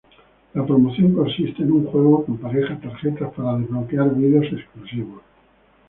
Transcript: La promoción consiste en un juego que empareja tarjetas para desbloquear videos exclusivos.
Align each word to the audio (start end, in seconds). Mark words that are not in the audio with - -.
La 0.55 0.65
promoción 0.65 1.13
consiste 1.13 1.61
en 1.61 1.71
un 1.73 1.85
juego 1.85 2.25
que 2.25 2.31
empareja 2.31 2.75
tarjetas 2.81 3.31
para 3.33 3.59
desbloquear 3.59 4.15
videos 4.15 4.47
exclusivos. 4.51 5.21